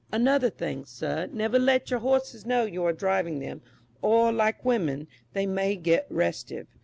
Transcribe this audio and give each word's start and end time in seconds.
Another 0.11 0.49
thing, 0.49 0.83
sir, 0.85 1.29
never 1.31 1.59
let 1.59 1.91
your 1.91 1.99
horses 1.99 2.43
know 2.43 2.65
you 2.65 2.83
are 2.85 2.91
driving 2.91 3.37
them, 3.37 3.61
or, 4.01 4.31
like 4.31 4.65
women, 4.65 5.07
they 5.33 5.45
may 5.45 5.75
get 5.75 6.07
restive. 6.09 6.65